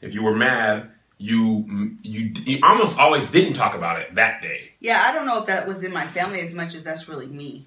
[0.00, 4.72] If you were mad, you you, you almost always didn't talk about it that day.
[4.80, 5.04] yeah.
[5.06, 7.66] I don't know if that was in my family as much as that's really me.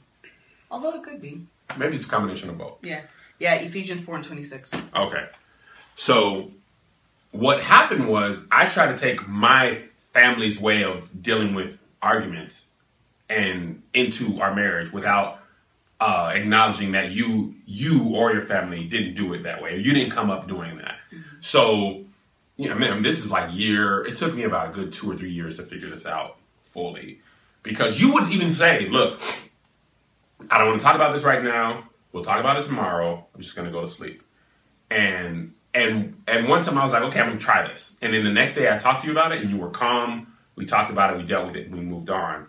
[0.71, 1.45] Although it could be.
[1.77, 2.79] Maybe it's a combination of both.
[2.81, 3.01] Yeah.
[3.37, 3.53] Yeah.
[3.53, 4.71] Ephesians four and twenty six.
[4.95, 5.27] Okay.
[5.95, 6.49] So
[7.29, 12.65] what happened was I tried to take my family's way of dealing with arguments
[13.29, 15.39] and into our marriage without
[15.99, 19.77] uh, acknowledging that you you or your family didn't do it that way.
[19.77, 20.97] You didn't come up doing that.
[21.39, 22.03] So
[22.57, 24.05] you know, man, this is like year.
[24.05, 27.21] It took me about a good two or three years to figure this out fully,
[27.63, 29.21] because you would even say, "Look,
[30.51, 31.89] I don't want to talk about this right now.
[32.11, 33.25] We'll talk about it tomorrow.
[33.33, 34.21] I'm just going to go to sleep."
[34.91, 38.13] And and and one time I was like, "Okay, I'm going to try this." And
[38.13, 40.27] then the next day I talked to you about it, and you were calm.
[40.55, 41.17] We talked about it.
[41.17, 42.47] We dealt with it, we moved on.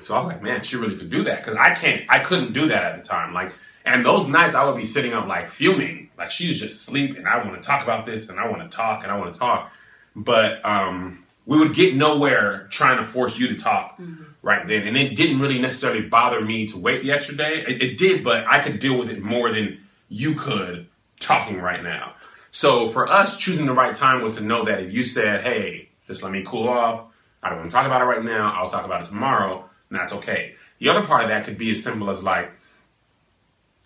[0.00, 2.52] So I was like, man, she really could do that because I can't, I couldn't
[2.52, 3.32] do that at the time.
[3.32, 3.52] Like,
[3.84, 7.26] and those nights I would be sitting up like fuming, like she's just asleep, and
[7.26, 9.38] I want to talk about this, and I want to talk, and I want to
[9.38, 9.72] talk,
[10.14, 13.98] but um, we would get nowhere trying to force you to talk
[14.42, 17.64] right then, and it didn't really necessarily bother me to wait the extra day.
[17.66, 19.78] It, it did, but I could deal with it more than
[20.08, 20.88] you could
[21.20, 22.14] talking right now.
[22.50, 25.90] So for us, choosing the right time was to know that if you said, "Hey,
[26.08, 27.04] just let me cool off,"
[27.42, 28.52] I don't want to talk about it right now.
[28.56, 29.68] I'll talk about it tomorrow.
[29.90, 30.54] And that's okay.
[30.78, 32.50] The other part of that could be as simple as like,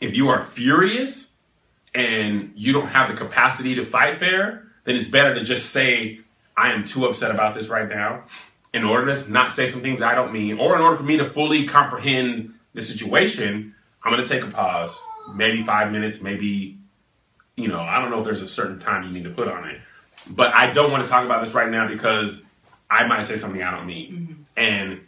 [0.01, 1.31] if you are furious
[1.95, 6.21] and you don't have the capacity to fight fair, then it's better to just say,
[6.57, 8.25] I am too upset about this right now.
[8.73, 11.17] In order to not say some things I don't mean, or in order for me
[11.17, 14.99] to fully comprehend the situation, I'm going to take a pause,
[15.35, 16.79] maybe five minutes, maybe,
[17.57, 19.69] you know, I don't know if there's a certain time you need to put on
[19.69, 19.81] it.
[20.29, 22.43] But I don't want to talk about this right now because
[22.89, 24.13] I might say something I don't mean.
[24.13, 24.43] Mm-hmm.
[24.57, 25.01] And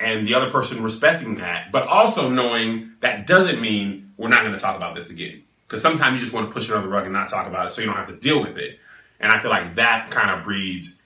[0.00, 4.54] and the other person respecting that, but also knowing that doesn't mean we're not going
[4.54, 5.42] to talk about this again.
[5.66, 7.66] Because sometimes you just want to push it on the rug and not talk about
[7.66, 8.80] it so you don't have to deal with it.
[9.20, 10.96] And I feel like that kind of breeds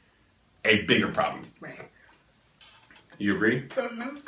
[0.65, 1.43] a bigger problem.
[1.61, 1.79] Right.
[3.19, 3.69] You agree?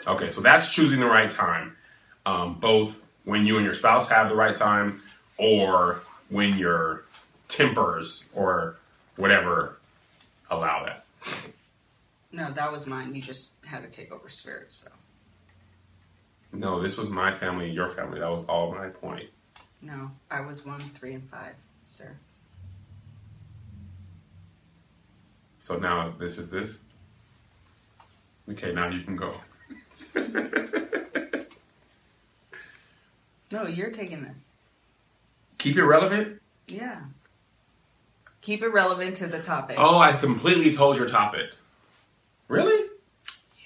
[0.07, 1.76] Okay, so that's choosing the right time,
[2.24, 5.02] um, both when you and your spouse have the right time,
[5.38, 7.05] or when your
[7.48, 8.76] tempers or
[9.16, 9.79] whatever
[10.50, 11.05] allow that.
[12.37, 13.14] No, that was mine.
[13.14, 14.70] You just had to take over spirit.
[14.70, 14.88] So
[16.53, 18.20] No, this was my family, your family.
[18.20, 19.31] That was all my point.
[19.81, 21.55] no, I was one, three, and five,
[21.87, 22.14] sir.
[25.59, 26.81] So now this is this.
[28.51, 29.33] Okay, now you can go.
[33.53, 34.42] No, you're taking this.
[35.59, 36.42] Keep it relevant.
[36.66, 36.99] Yeah.
[38.40, 39.77] Keep it relevant to the topic.
[39.79, 41.51] Oh, I completely told your topic.
[42.48, 42.88] Really?
[43.56, 43.62] Yeah.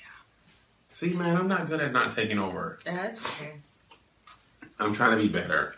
[0.88, 2.78] See, man, I'm not good at not taking over.
[2.84, 3.54] That's okay.
[4.78, 5.74] I'm trying to be better.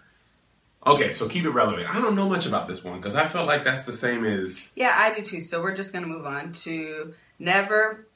[0.85, 1.95] Okay, so keep it relevant.
[1.95, 4.71] I don't know much about this one because I felt like that's the same as
[4.75, 5.41] Yeah, I do too.
[5.41, 8.07] So we're just gonna move on to never.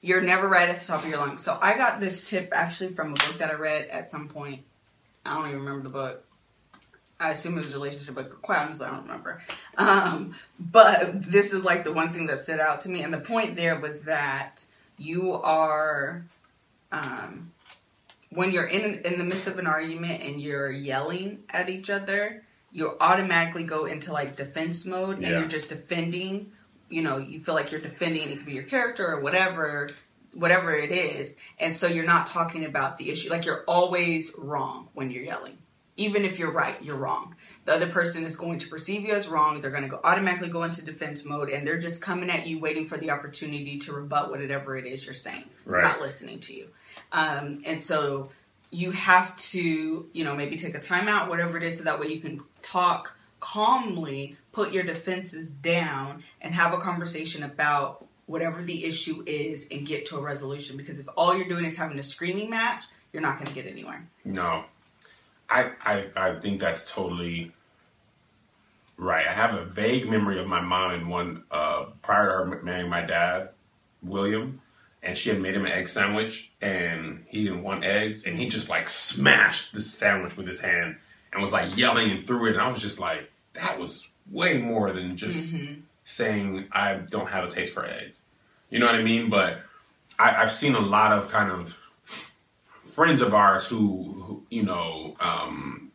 [0.00, 1.42] You're never right at the top of your lungs.
[1.42, 4.62] So I got this tip actually from a book that I read at some point.
[5.24, 6.25] I don't even remember the book.
[7.18, 9.42] I assume it was a relationship but quite honestly, I don't remember.
[9.78, 13.18] Um, but this is like the one thing that stood out to me, and the
[13.20, 14.64] point there was that
[14.98, 16.24] you are,
[16.92, 17.52] um,
[18.30, 22.42] when you're in in the midst of an argument and you're yelling at each other,
[22.70, 25.38] you automatically go into like defense mode and Yeah.
[25.38, 26.52] you're just defending.
[26.88, 28.28] You know, you feel like you're defending.
[28.30, 29.88] It could be your character or whatever,
[30.34, 33.30] whatever it is, and so you're not talking about the issue.
[33.30, 35.58] Like you're always wrong when you're yelling.
[35.96, 37.34] Even if you're right, you're wrong.
[37.64, 39.60] The other person is going to perceive you as wrong.
[39.60, 42.58] They're going to go automatically go into defense mode, and they're just coming at you,
[42.58, 45.44] waiting for the opportunity to rebut whatever it is you're saying.
[45.64, 45.82] Right.
[45.82, 46.68] Not listening to you.
[47.12, 48.30] Um, and so
[48.70, 52.08] you have to, you know, maybe take a timeout, whatever it is, so that way
[52.08, 58.84] you can talk calmly, put your defenses down, and have a conversation about whatever the
[58.84, 60.76] issue is and get to a resolution.
[60.76, 63.66] Because if all you're doing is having a screaming match, you're not going to get
[63.66, 64.06] anywhere.
[64.24, 64.64] No,
[65.48, 67.52] I, I I think that's totally
[68.96, 69.26] right.
[69.26, 72.88] I have a vague memory of my mom and one uh, prior to her marrying
[72.88, 73.50] my dad,
[74.02, 74.60] William,
[75.02, 78.48] and she had made him an egg sandwich, and he didn't want eggs, and he
[78.48, 80.96] just like smashed the sandwich with his hand
[81.32, 84.58] and was like yelling and threw it, and I was just like, that was way
[84.58, 85.54] more than just
[86.04, 88.20] saying I don't have a taste for eggs.
[88.70, 89.30] You know what I mean?
[89.30, 89.60] But
[90.18, 91.76] I, I've seen a lot of kind of
[92.96, 93.78] friends of ours who,
[94.24, 95.92] who you know, um,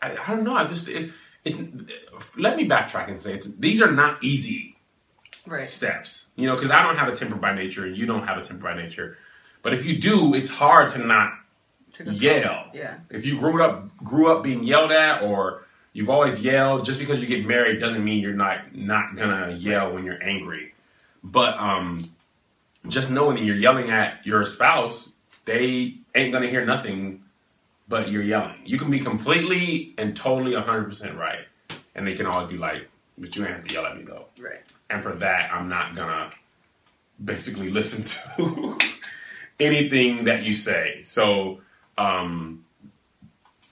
[0.00, 0.54] I, I don't know.
[0.54, 1.10] I just it,
[1.44, 1.60] it's.
[2.36, 4.76] Let me backtrack and say it's, these are not easy
[5.46, 5.66] Right.
[5.68, 6.26] steps.
[6.36, 8.42] You know, because I don't have a temper by nature, and you don't have a
[8.42, 9.16] temper by nature.
[9.62, 11.32] But if you do, it's hard to not
[11.94, 12.70] To yell.
[12.72, 12.98] Yeah.
[13.10, 17.20] If you grew up grew up being yelled at, or you've always yelled, just because
[17.20, 20.74] you get married doesn't mean you're not not gonna yell when you're angry.
[21.24, 22.12] But um,
[22.88, 25.10] just knowing that you're yelling at your spouse,
[25.46, 27.22] they ain't gonna hear nothing
[27.88, 28.58] but you're yelling.
[28.64, 31.46] You can be completely and totally 100% right,
[31.94, 34.26] and they can always be like, "But you ain't have to yell at me though."
[34.38, 34.60] Right.
[34.90, 36.30] and for that i'm not gonna
[37.24, 38.78] basically listen to
[39.58, 41.60] anything that you say so
[41.98, 42.64] um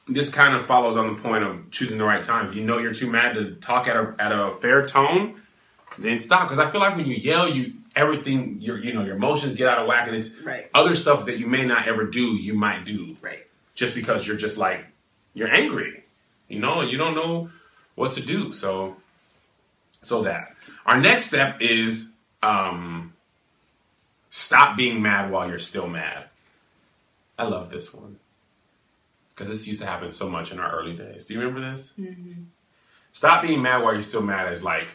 [0.09, 2.79] this kind of follows on the point of choosing the right time if you know
[2.79, 5.41] you're too mad to talk at a, at a fair tone
[5.99, 9.17] then stop because i feel like when you yell you everything your you know your
[9.17, 10.69] emotions get out of whack and it's Right.
[10.75, 13.17] other stuff that you may not ever do you might do.
[13.21, 13.47] Right.
[13.75, 14.85] just because you're just like
[15.35, 16.05] you're angry.
[16.49, 17.51] You know you don't know
[17.95, 18.53] what to do.
[18.53, 18.97] So
[20.03, 20.55] so that.
[20.87, 22.09] Our next step is
[22.43, 23.13] um
[24.31, 26.25] stop being mad while you're still mad.
[27.39, 28.19] I love this one.
[29.35, 31.27] Because this used to happen so much in our early days.
[31.27, 31.93] Do you remember this?
[33.13, 34.87] Stop being mad while you're still mad is like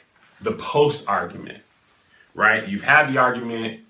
[0.41, 1.61] the post argument
[2.33, 2.67] right?
[2.67, 3.81] You've had the argument.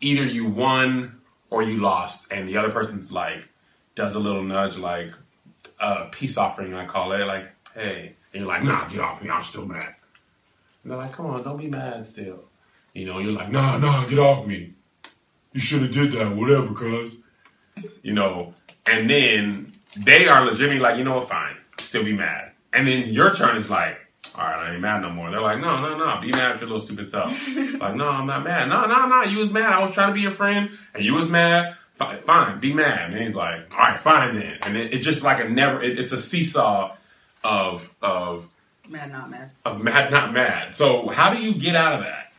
[0.00, 1.20] Either you won
[1.54, 3.48] or you lost and the other person's like
[3.94, 5.14] does a little nudge like
[5.78, 9.30] a peace offering i call it like hey and you're like nah get off me
[9.30, 9.94] i'm still mad.
[10.82, 12.44] And they're like come on don't be mad still.
[12.92, 14.74] You know you're like nah nah get off me.
[15.52, 17.16] You should have did that whatever cuz.
[18.02, 18.54] You know
[18.86, 22.50] and then they are legitimately like you know what fine still be mad.
[22.72, 23.96] And then your turn is like
[24.36, 25.30] all right, I ain't mad no more.
[25.30, 27.30] They're like, no, no, no, be mad at your little stupid self.
[27.56, 28.68] like, no, I'm not mad.
[28.68, 29.72] No, no, no, you was mad.
[29.72, 31.76] I was trying to be your friend, and you was mad.
[31.94, 33.12] Fine, fine be mad.
[33.14, 34.58] And he's like, all right, fine then.
[34.62, 35.80] And it, it's just like a never.
[35.82, 36.96] It, it's a seesaw
[37.44, 38.48] of of
[38.90, 39.50] Mad, not mad.
[39.64, 40.74] of mad, not mad.
[40.74, 42.32] So how do you get out of that?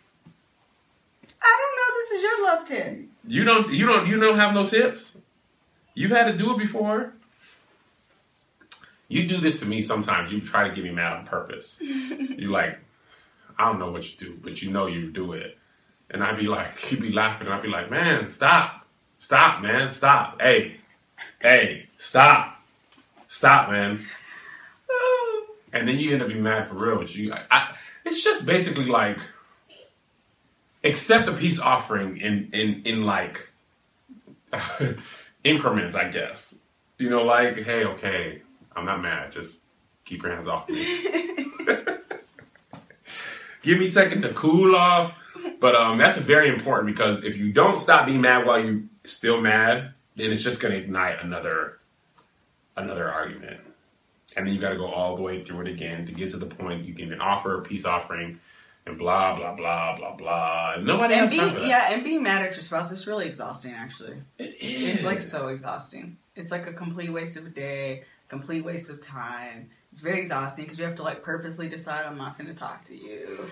[1.41, 1.95] I don't know.
[1.95, 3.09] This is your love tip.
[3.27, 3.71] You don't.
[3.73, 4.07] You don't.
[4.07, 5.13] You don't have no tips.
[5.93, 7.13] You've had to do it before.
[9.07, 10.31] You do this to me sometimes.
[10.31, 11.77] You try to get me mad on purpose.
[11.79, 12.79] you like,
[13.57, 15.57] I don't know what you do, but you know you do it.
[16.09, 18.85] And I'd be like, you'd be laughing, and I'd be like, man, stop.
[19.19, 20.41] Stop, man, stop.
[20.41, 20.79] Hey,
[21.41, 22.61] hey, stop.
[23.27, 23.99] Stop, man.
[24.89, 25.47] Oh.
[25.73, 28.45] And then you end up being mad for real, but you, I, I, it's just
[28.45, 29.19] basically like,
[30.83, 33.51] accept a peace offering in, in, in like,
[35.43, 36.55] increments, I guess.
[36.97, 38.41] You know, like, hey, okay,
[38.75, 39.31] I'm not mad.
[39.31, 39.65] Just
[40.03, 40.83] keep your hands off me.
[43.61, 45.13] Give me a second to cool off.
[45.59, 49.39] But um, that's very important because if you don't stop being mad while you're still
[49.41, 51.79] mad, then it's just going to ignite another
[52.77, 53.61] another argument,
[54.35, 56.37] and then you got to go all the way through it again to get to
[56.37, 58.39] the point you can even offer a peace offering,
[58.85, 60.73] and blah blah blah blah blah.
[60.75, 61.67] And nobody And has being time for that.
[61.67, 63.73] yeah, and being mad at your spouse is really exhausting.
[63.73, 64.95] Actually, It is.
[64.95, 66.17] it's like so exhausting.
[66.35, 69.69] It's like a complete waste of a day, complete waste of time.
[69.91, 72.83] It's very exhausting because you have to like purposely decide I'm not going to talk
[72.85, 73.47] to you.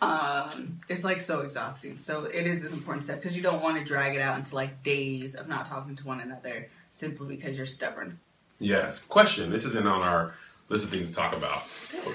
[0.00, 1.98] Um, it's like so exhausting.
[1.98, 4.54] So it is an important step because you don't want to drag it out into
[4.54, 8.18] like days of not talking to one another simply because you're stubborn.
[8.58, 9.00] Yes.
[9.00, 9.50] Question.
[9.50, 10.34] This isn't on our
[10.68, 11.62] list of things to talk about.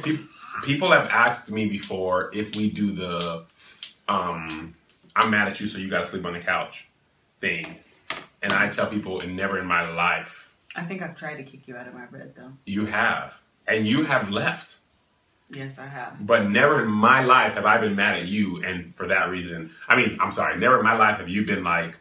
[0.04, 0.20] Pe-
[0.64, 3.46] People have asked me before if we do the
[4.10, 4.74] um,
[5.16, 6.88] I'm mad at you, so you got to sleep on the couch
[7.40, 7.78] thing.
[8.42, 10.49] And I tell people, and never in my life
[10.80, 12.54] I think I've tried to kick you out of my bed though.
[12.66, 13.34] You have.
[13.68, 14.78] And you have left.
[15.52, 16.26] Yes, I have.
[16.26, 19.72] But never in my life have I been mad at you, and for that reason,
[19.88, 21.98] I mean, I'm sorry, never in my life have you been like,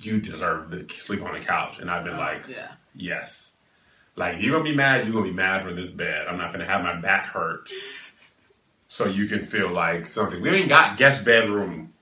[0.00, 2.72] you deserve to sleep on the couch, and I've been Oh, like, yeah.
[2.94, 3.54] yes.
[4.14, 6.26] Like, you're gonna be mad, you're gonna be mad for this bed.
[6.28, 7.68] I'm not gonna have my back hurt
[8.88, 10.40] so you can feel like something.
[10.40, 11.92] We ain't got guest bedroom.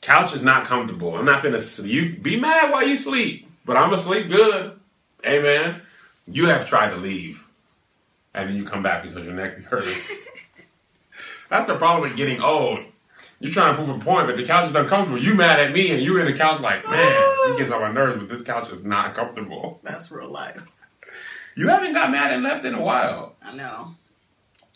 [0.00, 1.16] Couch is not comfortable.
[1.16, 1.90] I'm not gonna sleep.
[1.92, 4.72] You be mad while you sleep, but I'm gonna sleep good.
[5.24, 5.80] Amen.
[6.26, 7.44] You have tried to leave,
[8.34, 9.96] and then you come back because your neck be hurting.
[11.50, 12.80] That's the problem with getting old.
[13.38, 15.22] You're trying to prove a point, but the couch is uncomfortable.
[15.22, 17.92] You mad at me, and you in the couch like, man, it gets on my
[17.92, 19.78] nerves, but this couch is not comfortable.
[19.84, 20.66] That's real life.
[21.54, 23.36] You haven't got mad and left in a while.
[23.40, 23.94] I know.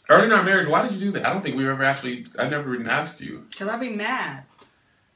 [0.08, 1.26] Early in our marriage, why did you do that?
[1.26, 2.26] I don't think we ever actually.
[2.38, 3.44] I never even asked you.
[3.58, 4.44] Cause I'd be mad.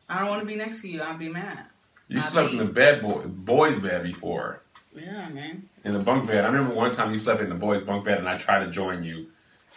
[0.09, 1.01] I don't want to be next to you.
[1.01, 1.67] I'd be mad.
[2.09, 4.63] You I slept in the bed, boy, boys' bed before.
[4.95, 5.69] Yeah, man.
[5.85, 6.45] in the bunk bed.
[6.45, 8.71] I remember one time you slept in the boys' bunk bed, and I tried to
[8.71, 9.27] join you,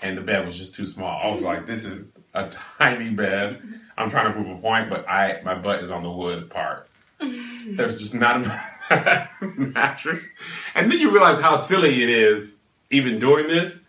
[0.01, 1.21] and the bed was just too small.
[1.21, 3.61] I was like, "This is a tiny bed.
[3.97, 6.89] I'm trying to prove a point, but I my butt is on the wood part.
[7.19, 10.27] There's just not enough mattress."
[10.73, 12.55] And then you realize how silly it is,
[12.89, 13.79] even doing this.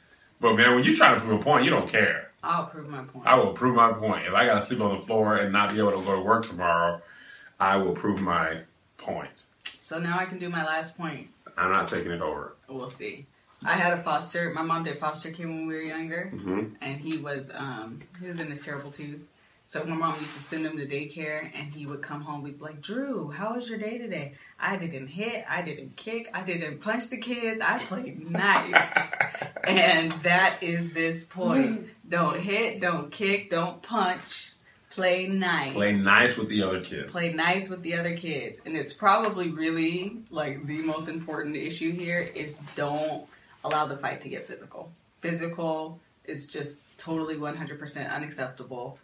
[0.40, 2.32] But man, when you try to prove a point, you don't care.
[2.42, 3.24] I'll prove my point.
[3.26, 4.26] I will prove my point.
[4.26, 6.44] If I gotta sleep on the floor and not be able to go to work
[6.44, 7.00] tomorrow,
[7.62, 8.62] I will prove my
[8.98, 9.30] point.
[9.82, 11.28] So now I can do my last point.
[11.56, 12.56] I'm not taking it over.
[12.68, 13.26] We'll see.
[13.64, 14.50] I had a foster.
[14.52, 18.26] My mom did foster care when we were younger, hmm and he was um he
[18.26, 19.30] was in his terrible twos.
[19.64, 22.42] So my mom used to send him to daycare, and he would come home.
[22.42, 24.34] We'd be like, "Drew, how was your day today?
[24.58, 27.60] I didn't hit, I didn't kick, I didn't punch the kids.
[27.60, 28.88] I played nice."
[29.68, 31.88] and that is this point.
[32.08, 34.54] Don't hit, don't kick, don't punch.
[34.94, 35.72] Play nice.
[35.72, 37.10] Play nice with the other kids.
[37.10, 41.92] play nice with the other kids and it's probably really like the most important issue
[41.92, 43.26] here is don't
[43.64, 48.98] allow the fight to get physical physical is just totally 100% unacceptable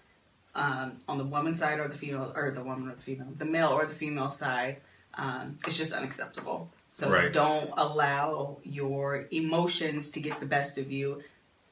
[0.54, 3.44] um, on the woman's side or the female or the woman or the female the
[3.44, 4.76] male or the female side
[5.14, 7.32] um, it's just unacceptable so Right.
[7.32, 11.22] don't allow your emotions to get the best of you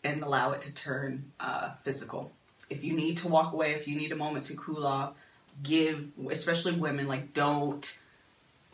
[0.04, 2.32] and allow it to turn uh, physical
[2.70, 5.14] if you need to walk away if you need a moment to cool off
[5.62, 7.98] give especially women like don't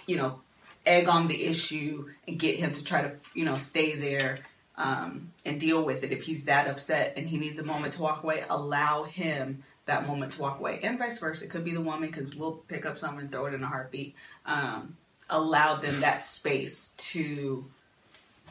[0.07, 0.41] you know
[0.85, 4.39] egg on the issue and get him to try to you know stay there
[4.77, 8.03] um, and deal with it if he's that upset and he needs a moment to
[8.03, 10.81] walk away allow him that moment to walk away.
[10.83, 11.45] And vice versa.
[11.45, 13.67] It could be the woman because we'll pick up someone and throw it in a
[13.67, 14.15] heartbeat.
[14.47, 14.97] Um,
[15.29, 17.65] allow them that space to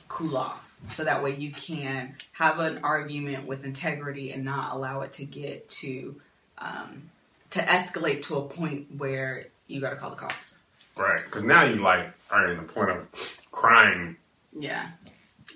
[0.08, 5.02] cool off so that way you can have an argument with integrity and not allow
[5.02, 6.16] it to get to
[6.58, 7.10] um,
[7.52, 10.58] to escalate to a point where you got to call the cops.
[10.98, 14.18] Right, because now you like are in the point of crying.
[14.58, 14.90] yeah.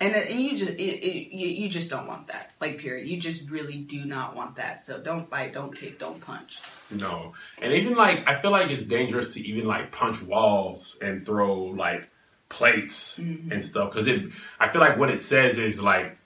[0.02, 2.54] And, it- and you just it, it, you, you just don't want that.
[2.60, 3.08] Like period.
[3.08, 4.84] You just really do not want that.
[4.84, 6.60] So don't fight don't kick don't punch.
[6.92, 11.22] No, and even like I feel like it's dangerous to even like punch walls and
[11.26, 12.10] throw like
[12.50, 14.32] plates and stuff because it.
[14.60, 16.18] I feel like what it says is like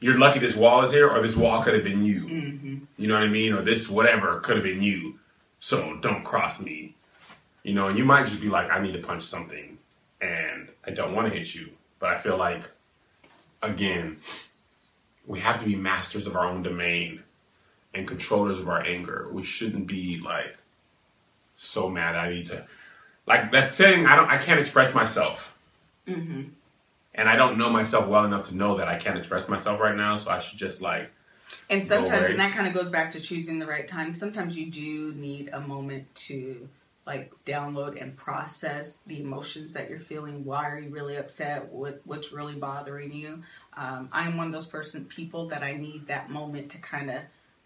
[0.00, 2.24] you're lucky this wall is here, or this wall could have been you.
[2.24, 2.78] mm-hmm.
[2.98, 3.52] You know what I mean?
[3.52, 5.18] Or this whatever could have been you.
[5.60, 6.94] So don't cross me.
[7.62, 9.78] You know, and you might just be like, I need to punch something,
[10.20, 12.70] and I don't want to hit you, but I feel like
[13.62, 14.18] again,
[15.26, 17.22] we have to be masters of our own domain
[17.94, 19.28] and controllers of our anger.
[19.32, 20.56] We shouldn't be like
[21.56, 22.16] so mad.
[22.16, 22.66] I need to
[23.26, 24.06] like that saying.
[24.06, 24.28] I don't.
[24.28, 25.53] I can't express myself,
[26.08, 26.42] Mm-hmm.
[27.14, 29.96] and I don't know myself well enough to know that I can't express myself right
[29.96, 30.18] now.
[30.18, 31.10] So I should just like
[31.70, 34.14] And sometimes, and that kind of goes back to choosing the right time.
[34.14, 36.68] Sometimes you do need a moment to
[37.06, 40.44] like download and process the emotions that you're feeling.
[40.44, 41.70] Why are you really upset?
[41.70, 43.42] What what's really bothering you?
[43.76, 47.22] Um, I'm one of those person people that I need that moment to kind of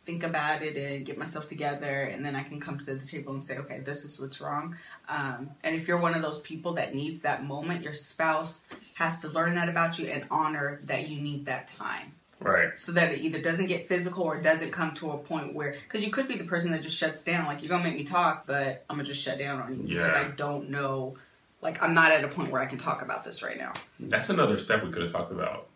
[0.09, 3.35] think about it and get myself together, and then I can come to the table
[3.35, 4.75] and say, okay, this is what's wrong.
[5.07, 9.21] Um, and if you're one of those people that needs that moment, your spouse has
[9.21, 12.71] to learn that about you and honor that you need that time right.
[12.77, 16.03] so that it either doesn't get physical or doesn't come to a point where because
[16.03, 18.47] you could be the person that just shuts down like you're gonna make me talk
[18.47, 20.21] but i'm gonna just shut down on you because Yeah.
[20.21, 21.17] i don't know
[21.63, 24.31] like i'm not at a point where i can talk about this right now That's
[24.31, 25.69] another step we could have talked about,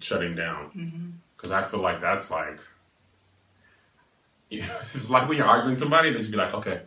[0.00, 0.70] shutting down.
[0.76, 1.10] mm-hmm.
[1.36, 2.58] Because I feel like that's like,
[4.50, 6.82] it's like when you're arguing somebody, they just be like, okay,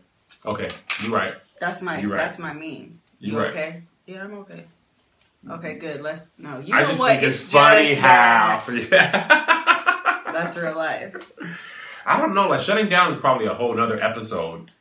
[0.45, 0.70] okay,
[1.01, 1.34] you're right.
[1.60, 2.18] that's my right.
[2.18, 3.49] that's my meme you You're right.
[3.49, 4.64] okay yeah i'm okay
[5.49, 8.62] okay good let's no you I know just what think it's, just funny how.
[8.70, 10.32] Yeah.
[10.32, 11.32] that's real life
[12.05, 12.47] I don't know.
[12.47, 14.72] Like shutting down is probably a whole nother episode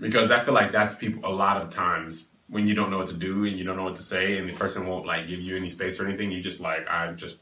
[0.00, 3.06] because I feel like that's people a lot of times when you don't know what
[3.08, 5.40] to do and you don't know what to say, and the person won't like give
[5.40, 6.30] you any space or anything.
[6.30, 7.38] You just like I'm just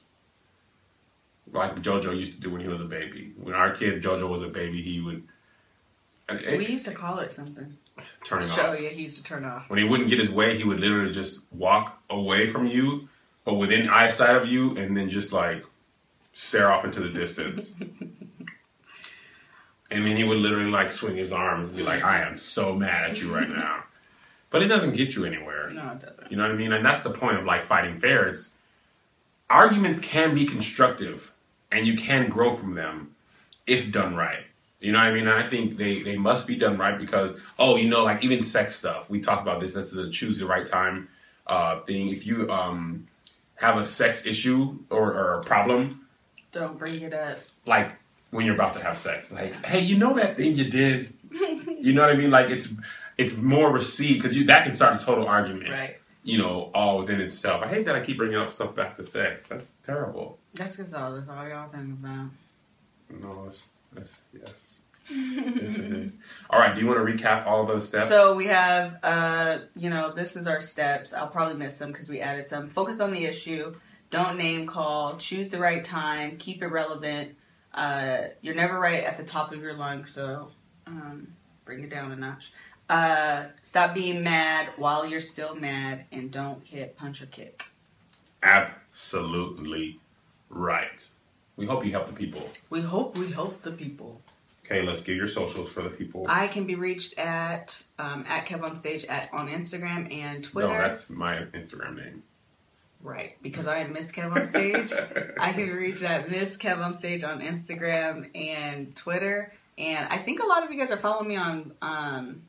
[1.52, 3.32] like JoJo used to do when he was a baby.
[3.36, 5.22] When our kid JoJo was a baby, he would.
[6.28, 7.76] and it- We used to call it something.
[8.24, 8.80] turning Show off.
[8.80, 9.70] yeah, he used to turn off.
[9.70, 13.08] When he wouldn't get his way, he would literally just walk away from you,
[13.44, 15.64] but within eyesight of you, and then just like
[16.34, 17.72] stare off into the distance.
[19.90, 22.74] and then he would literally like swing his arms and be like, "I am so
[22.74, 23.84] mad at you right now,"
[24.50, 25.70] but it doesn't get you anywhere.
[25.70, 26.30] No, it doesn't.
[26.30, 26.72] You know what I mean?
[26.72, 28.26] And that's the point of like fighting fair.
[28.28, 28.50] It's
[29.48, 31.32] arguments can be constructive
[31.76, 33.14] and you can grow from them
[33.66, 34.44] if done right.
[34.80, 35.26] You know what I mean?
[35.28, 38.42] And I think they, they must be done right because, oh, you know, like even
[38.42, 39.10] sex stuff.
[39.10, 39.74] We talk about this.
[39.74, 41.08] This is a choose the right time
[41.46, 42.08] uh, thing.
[42.08, 43.06] If you um,
[43.56, 46.06] have a sex issue or, or a problem,
[46.52, 47.38] Don't bring it up.
[47.66, 47.92] like
[48.30, 51.12] when you're about to have sex, like, hey, you know that thing you did?
[51.30, 52.30] you know what I mean?
[52.30, 52.68] Like it's
[53.18, 55.98] it's more received because you that can start a total argument Right.
[56.26, 57.62] You know, all within itself.
[57.62, 59.46] I hate that I keep bringing up stuff back to sex.
[59.46, 60.38] That's terrible.
[60.54, 62.30] That's because all that's all y'all think about.
[63.08, 64.80] No, it's, it's yes.
[65.08, 66.18] yes, it is.
[66.50, 68.08] All right, do you want to recap all those steps?
[68.08, 71.12] So we have, uh, you know, this is our steps.
[71.12, 72.70] I'll probably miss some because we added some.
[72.70, 73.76] Focus on the issue.
[74.10, 75.16] Don't name call.
[75.18, 76.38] Choose the right time.
[76.38, 77.36] Keep it relevant.
[77.72, 80.50] Uh, you're never right at the top of your lungs, so
[80.88, 81.28] um,
[81.64, 82.52] bring it down a notch.
[82.88, 87.64] Uh, stop being mad while you're still mad, and don't hit punch or kick.
[88.42, 89.98] Absolutely
[90.50, 91.08] right.
[91.56, 92.48] We hope you help the people.
[92.70, 94.20] We hope we help the people.
[94.64, 96.26] Okay, let's give your socials for the people.
[96.28, 100.68] I can be reached at um, at KevOnStage at on Instagram and Twitter.
[100.68, 102.22] No, that's my Instagram name.
[103.02, 105.34] Right, because I am Miss KevOnStage.
[105.40, 109.52] I can be reached at Miss KevOnStage on Instagram and Twitter.
[109.78, 112.42] And I think a lot of you guys are following me on um,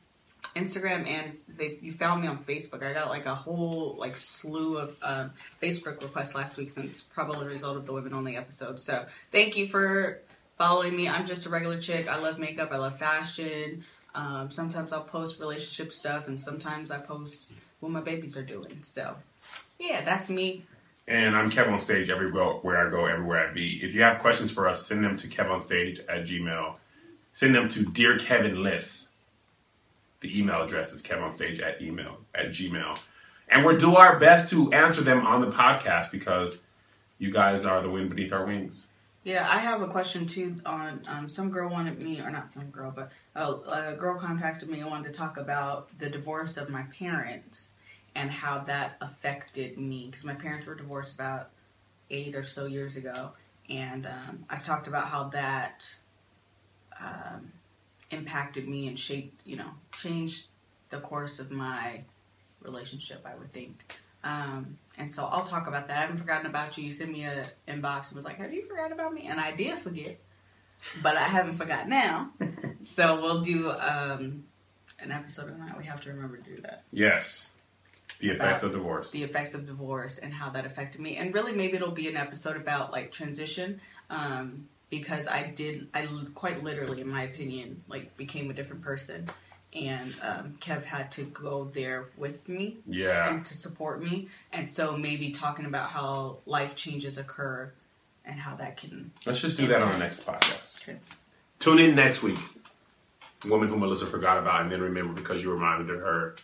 [0.58, 2.82] Instagram and they, you found me on Facebook.
[2.82, 5.32] I got like a whole like slew of um,
[5.62, 8.78] Facebook requests last week since probably a result of the women only episode.
[8.78, 10.20] So thank you for
[10.56, 11.08] following me.
[11.08, 12.08] I'm just a regular chick.
[12.08, 12.70] I love makeup.
[12.72, 13.84] I love fashion.
[14.14, 18.82] Um, sometimes I'll post relationship stuff and sometimes I post what my babies are doing.
[18.82, 19.16] So
[19.78, 20.64] yeah, that's me.
[21.06, 23.80] And I'm KevOnStage everywhere where I go, everywhere I be.
[23.82, 26.74] If you have questions for us, send them to kevonstage at gmail.
[27.32, 29.07] Send them to Dear Kevin Liss.
[30.20, 32.98] The email address is kevonstage at email at gmail.
[33.48, 36.60] And we'll do our best to answer them on the podcast because
[37.18, 38.86] you guys are the wind beneath our wings.
[39.24, 40.56] Yeah, I have a question too.
[40.64, 44.68] On um, some girl wanted me, or not some girl, but a, a girl contacted
[44.68, 47.72] me and wanted to talk about the divorce of my parents
[48.14, 51.50] and how that affected me because my parents were divorced about
[52.10, 53.32] eight or so years ago,
[53.68, 55.96] and um, I've talked about how that
[57.00, 57.52] um,
[58.10, 60.46] impacted me and shaped, you know, changed
[60.90, 62.02] the course of my
[62.62, 63.24] relationship.
[63.24, 64.00] I would think.
[64.24, 65.98] Um, and so I'll talk about that.
[65.98, 66.84] I haven't forgotten about you.
[66.84, 69.52] You sent me an inbox and was like, "Have you forgotten about me?" And I
[69.52, 70.18] did forget,
[71.02, 72.30] but I haven't forgot now.
[72.82, 74.44] so we'll do um,
[74.98, 75.78] an episode on that.
[75.78, 76.82] We have to remember to do that.
[76.92, 77.50] Yes.
[78.20, 79.10] The effects of divorce.
[79.10, 82.16] The effects of divorce and how that affected me, and really maybe it'll be an
[82.16, 83.80] episode about like transition.
[84.10, 89.28] Um, because I did, I quite literally, in my opinion, like became a different person,
[89.74, 93.28] and um, Kev had to go there with me Yeah.
[93.30, 94.28] and to support me.
[94.52, 97.70] And so maybe talking about how life changes occur
[98.24, 99.10] and how that can.
[99.26, 100.82] Let's just do that on the next podcast.
[100.82, 100.98] Okay.
[101.58, 102.38] Tune in next week.
[103.46, 106.34] Woman who Melissa forgot about and then remember because you reminded her.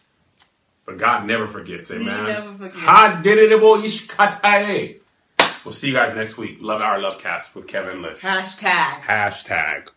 [0.84, 2.26] But God never forgets, amen.
[2.26, 2.78] He never forgets.
[5.64, 6.58] Ha did it We'll see you guys next week.
[6.60, 8.22] Love our love cast with Kevin List.
[8.22, 9.00] Hashtag.
[9.00, 9.88] Hashtag.